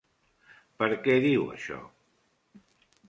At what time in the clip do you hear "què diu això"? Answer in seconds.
1.07-1.77